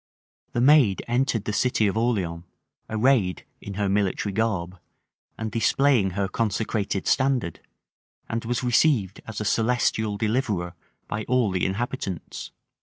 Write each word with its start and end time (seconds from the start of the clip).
The 0.53 0.61
maid 0.61 1.03
entered 1.07 1.45
the 1.45 1.53
city 1.53 1.85
of 1.85 1.95
Orleans, 1.95 2.43
arrayed 2.89 3.45
in 3.61 3.75
her 3.75 3.87
military 3.87 4.33
garb, 4.33 4.79
and 5.37 5.51
displaying 5.51 6.13
her 6.17 6.27
consecrated 6.27 7.05
standard; 7.05 7.59
and 8.27 8.43
was 8.43 8.63
received 8.63 9.21
as 9.27 9.39
a 9.39 9.45
celestial 9.45 10.17
deliverer 10.17 10.73
by 11.07 11.23
all 11.25 11.51
the 11.51 11.63
inhabitants. 11.67 12.49